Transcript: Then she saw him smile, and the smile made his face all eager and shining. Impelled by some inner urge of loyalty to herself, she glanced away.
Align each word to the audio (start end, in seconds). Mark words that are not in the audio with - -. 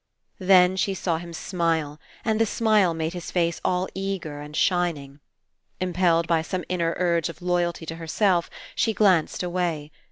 Then 0.39 0.77
she 0.77 0.95
saw 0.95 1.19
him 1.19 1.31
smile, 1.31 1.99
and 2.25 2.41
the 2.41 2.45
smile 2.47 2.95
made 2.95 3.13
his 3.13 3.29
face 3.29 3.61
all 3.63 3.87
eager 3.93 4.39
and 4.39 4.55
shining. 4.55 5.19
Impelled 5.79 6.27
by 6.27 6.41
some 6.41 6.63
inner 6.69 6.95
urge 6.97 7.29
of 7.29 7.39
loyalty 7.39 7.85
to 7.85 7.97
herself, 7.97 8.49
she 8.73 8.93
glanced 8.95 9.43
away. 9.43 9.91